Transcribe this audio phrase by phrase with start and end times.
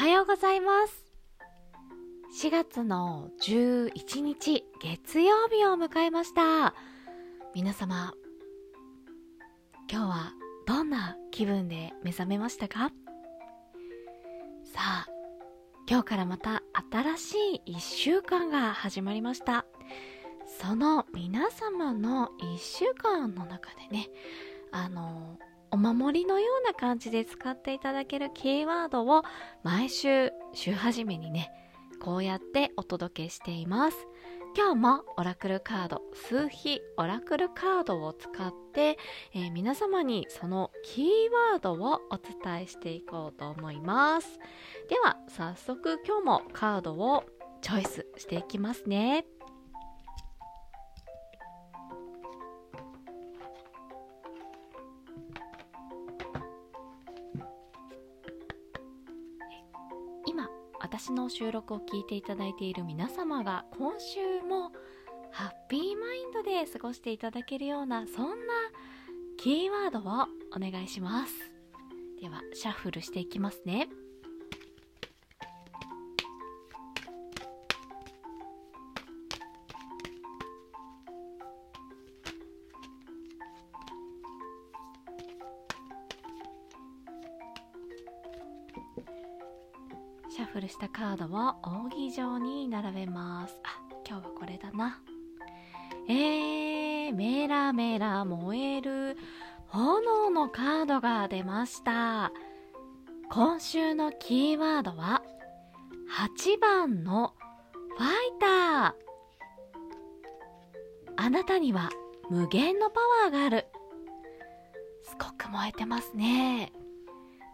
[0.00, 1.04] はようございます。
[2.42, 6.72] 4月の11日月曜日を迎えました。
[7.54, 8.14] 皆様
[9.92, 10.32] 今日は
[10.66, 12.92] どんな気分で目覚めましたか？
[14.64, 15.06] さあ
[15.86, 19.66] 今日からまた新しい1週間が始まりました。
[20.62, 24.08] その皆様の1週間の中でね
[24.72, 25.36] あの
[25.72, 29.22] お守りのような感じで使っていただけるキーワードを
[29.62, 31.50] 毎週週始めにね
[32.02, 33.96] こうやってお届けしています。
[34.56, 38.98] 今日もオラクルカード数比オラクルカードを使って、
[39.32, 41.06] えー、皆様にそのキー
[41.52, 44.40] ワードをお伝えしていこうと思います。
[44.88, 47.22] では早速今日もカードを
[47.62, 49.24] チョイスしていきますね。
[60.92, 64.72] 私の収録を聞いていただいている皆様が今週も
[65.30, 68.34] ハッピーマインドで過ごしていただけるようなそんな
[69.38, 71.32] キーワードをお願いします。
[72.20, 73.88] ではシャッフルしていきますね。
[90.30, 91.56] シャッフルしたカードを
[91.88, 93.58] 扇状に並べます。
[93.64, 95.02] あ今日はこれだな。
[96.08, 99.16] えー、メラメラ燃える
[99.66, 102.30] 炎のカードが出ました。
[103.28, 105.20] 今週のキーワードは
[106.36, 107.34] 8番の
[107.98, 108.92] ファイター。
[111.16, 111.90] あなたには
[112.30, 113.66] 無限のパワーがある。
[115.02, 116.72] すごく燃えてますね。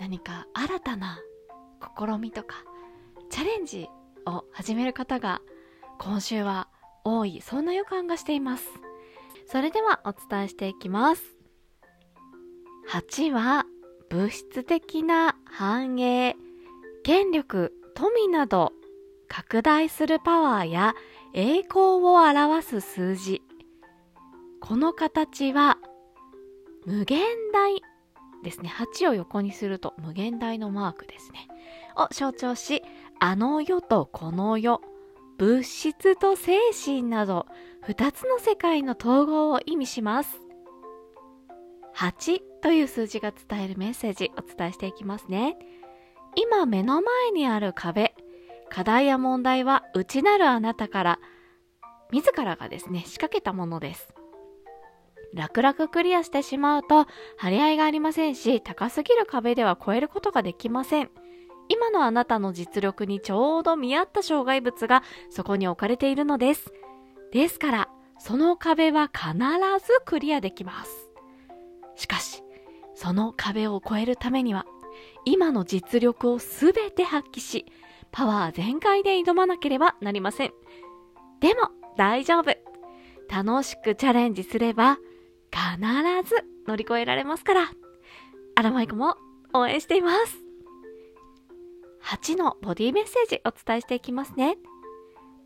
[0.00, 1.18] 何か新たな
[1.96, 2.56] 試みとか
[3.30, 3.88] チャレンジ
[4.26, 5.40] を始める方が
[5.98, 6.68] 今週は
[7.04, 8.68] 多いそんな予感がしています。
[9.46, 11.22] それではお伝えしていきます。
[12.90, 13.64] 8は
[14.10, 16.36] 物質的な繁栄
[17.02, 18.72] 権力富など
[19.28, 20.94] 拡大するパワーや
[21.34, 23.42] 栄光を表す数字。
[24.60, 25.78] この形は
[26.84, 27.80] 無限大
[28.42, 31.48] ですね8を横にすると無限大のマークですね
[31.96, 32.82] を象徴し、
[33.18, 34.80] あの世とこの世、
[35.38, 37.46] 物質と精神など、
[37.82, 40.38] 二つの世界の統合を意味します。
[41.96, 45.56] 8という数字が伝えるメッセージお伝えしていきますね。
[46.34, 48.14] 今目の前にある壁、
[48.70, 51.18] 課題や問題は内なるあなたから、
[52.10, 54.14] 自らがですね、仕掛けたものです。
[55.34, 57.06] 楽々クリアしてしまうと
[57.38, 61.10] 張り合いがありませんし、高すぎる壁では越えることができません。
[61.68, 66.72] 今のあなたの実力にちょうど見合った障害物がそこに置かれているのです。
[67.32, 67.88] ですから、
[68.18, 69.32] その壁は必
[69.84, 71.10] ずクリアできます。
[71.96, 72.42] しかし、
[72.94, 74.66] その壁を越えるためには、
[75.24, 77.66] 今の実力をすべて発揮し、
[78.10, 80.52] パワー全開で挑まなければなりません。
[81.40, 82.54] でも、大丈夫。
[83.28, 84.98] 楽しくチャレンジすれば、
[85.72, 87.70] 必ず乗り越えられますから。
[88.54, 89.16] アラマイコも
[89.54, 90.38] 応援しています。
[92.04, 94.58] 8のボディメッセージお伝えしていきますね。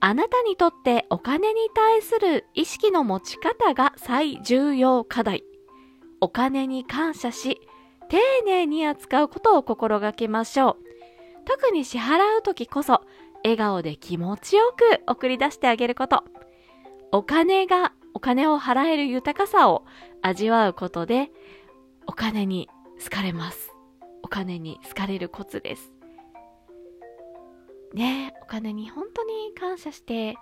[0.00, 5.44] あなたにとってお金に対する意識の持ち方が最重要課題。
[6.20, 7.60] お金に感謝し、
[8.08, 10.76] 丁寧に扱うことを心がけましょう。
[11.44, 13.02] 特に支払う時こそ、
[13.42, 16.24] 笑顔で気持ちよく送り出してあげること。
[17.12, 19.84] お金が、お金を払える豊かさを
[20.22, 21.30] 味わうことで、
[22.06, 22.70] お金に
[23.02, 23.72] 好かれます。
[24.22, 25.92] お金に好かれるコツです。
[27.92, 30.34] ねお金に本当に感謝して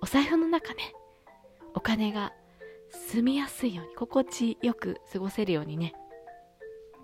[0.00, 0.94] お財布の中ね
[1.74, 2.32] お金が
[3.10, 5.94] 住みやすいように心地よく過ごせるようにね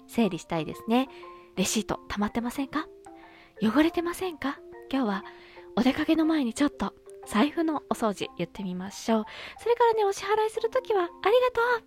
[0.07, 1.09] 整理したいですね
[1.57, 2.87] レシート溜まってませんか？
[3.61, 4.61] 汚れてませんか？
[4.89, 5.25] 今日は
[5.75, 6.95] お出かけの前にちょっと
[7.27, 9.25] 財布のお掃除言ってみましょう。
[9.59, 11.21] それからね、お支払いするときはありが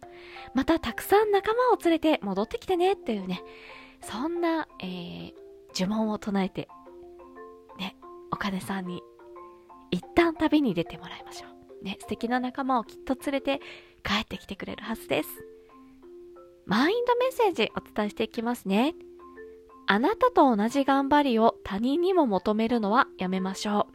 [0.02, 0.12] とう
[0.54, 3.44] またたくさん仲間を連れて戻ってきてねっていうね、
[4.02, 5.34] そんな、えー、
[5.76, 6.68] 呪文を唱えて
[7.78, 7.96] ね
[8.32, 9.02] お金さんに
[9.92, 11.48] 一旦旅に出てもらいましょ
[11.82, 11.84] う。
[11.84, 13.62] ね、素敵な仲間をきっと連れて
[14.04, 15.30] 帰ってきてくれるはずです。
[16.66, 18.96] マインドメッセージお伝えしていきますね。
[19.88, 23.95] あなたと同じ頑張りを他人にも求めるのはやめましょう。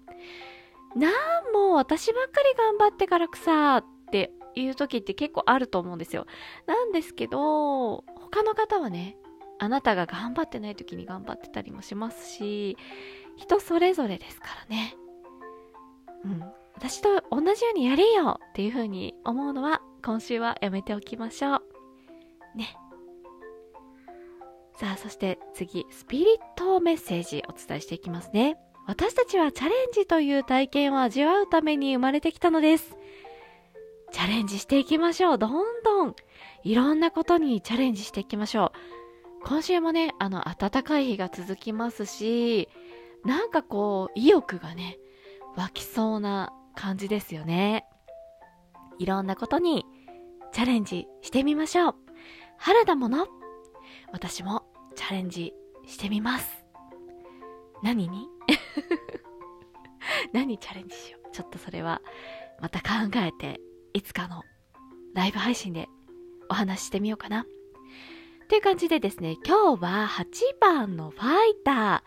[0.97, 6.27] なんもう私ばっかり頑張ってからくさっていう時って結構あると思うんですよ。
[6.67, 9.17] なんですけど、他の方はね、
[9.59, 12.77] あなたが頑張ってない時に頑張ってたりもしますし、
[13.37, 14.97] 人それぞれですからね。
[16.25, 16.45] うん。
[16.75, 21.63] 私と同じようにやれよっていう風に思うのは今週はやめておきましょう。
[22.57, 22.75] ね。
[24.79, 26.27] さあ、そして次、スピリッ
[26.57, 28.57] トメッセージお伝えしていきますね。
[28.91, 32.97] 私たちはチャレンジという体験を味わうために生まれてきたのです。
[34.11, 35.39] チャレンジしていきましょう。
[35.39, 36.17] どんどん
[36.65, 38.73] いろんなことにチャレンジしていきましょ
[39.45, 39.47] う。
[39.47, 42.69] 今週もね、あの、暖かい日が続きますし、
[43.25, 44.99] なんかこう、意欲がね、
[45.55, 47.85] 湧きそうな感じですよね。
[48.99, 49.87] いろんなことに
[50.51, 51.95] チャレンジしてみましょう。
[52.59, 53.29] 春だもの。
[54.11, 54.65] 私も
[54.97, 55.55] チャレンジ
[55.87, 56.60] してみます。
[57.82, 58.29] 何に？
[60.32, 61.31] 何チャレンジしよう。
[61.32, 62.00] ちょっとそれは
[62.61, 63.61] また考えて、
[63.93, 64.43] いつかの
[65.15, 65.88] ライブ配信で
[66.49, 67.43] お話ししてみようかな。
[67.43, 67.47] っ
[68.49, 70.25] ていう感じでですね、今日は8
[70.61, 72.03] 番のファイター。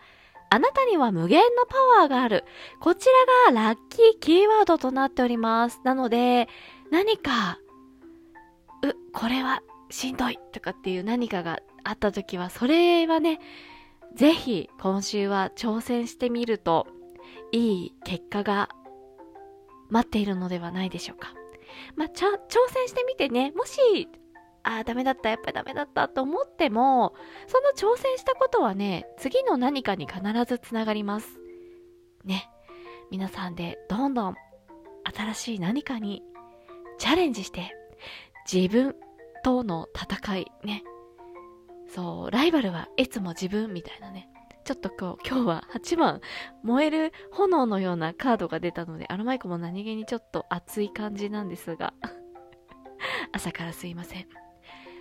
[0.50, 2.44] あなたには無限のパワーがある。
[2.80, 3.08] こち
[3.46, 5.80] らがラッキーキーワードとなっております。
[5.84, 6.48] なので、
[6.92, 7.58] 何か、
[8.82, 13.40] う、これはしんどいとかっていう何かがあった時は、それはね、
[14.14, 16.86] ぜひ今週は挑戦してみると
[17.52, 18.68] いい結果が
[19.90, 21.34] 待っているのではないでしょうか。
[21.96, 22.26] まあ、挑
[22.68, 24.08] 戦してみてね、もし、
[24.62, 27.14] ああ、ダメだった、やっぱりダメだったと思っても、
[27.46, 31.38] その挑戦したことはね、次の何かに必ずつながります。
[32.24, 32.48] ね。
[33.10, 34.34] 皆さんでどんどん
[35.14, 36.22] 新しい何かに
[36.98, 37.72] チャレンジして、
[38.50, 38.96] 自分
[39.42, 40.82] との戦いね、
[41.94, 44.28] そう、ライバルはいつも自分みたいなね。
[44.64, 46.20] ちょっとこう、今日は8番、
[46.64, 51.94] 燃える炎のようなカードが出たので、アロマイコも何気にちょっと熱い感じなんですが、
[53.32, 54.26] 朝からすいません。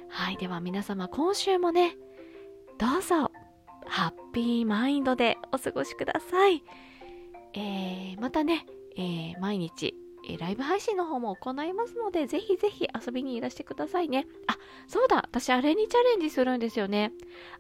[0.10, 1.98] はい、では皆様、今週もね、
[2.78, 3.31] どうぞ、
[3.88, 6.63] ハッピーマインドでお過ごしください。
[7.54, 9.96] えー、またね、えー、毎日
[10.28, 14.25] えライブ配信の方も行いますので、ぜひぜひ遊びにいらしてくださいね。
[14.48, 17.12] あ、そうだ、私あれにチャレンジするんですよね。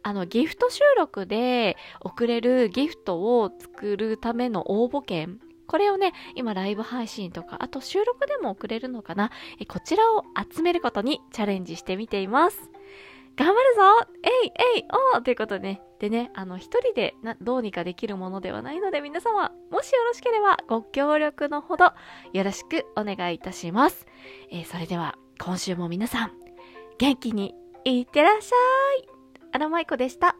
[0.01, 5.39] あの、ギフト収録で送れるギフトを作るための応募券。
[5.67, 9.31] これをね、今ライブ配信とか、あと収録でも送れるのかな。
[9.59, 10.23] えこちらを
[10.53, 12.72] 集めることにチャレンジしてみています。
[13.35, 14.85] 頑張るぞえいえい
[15.15, 15.81] おーということでね。
[15.99, 21.93] でね、あの、一人でなどうにかできるものではないので、皆様、もしよろしければご協力のほど
[22.33, 24.05] よろしくお願いいたします。
[24.51, 26.31] えー、それでは、今週も皆さん、
[26.99, 29.09] 元気にいってらっしゃい。
[29.53, 30.35] アロマイコでした。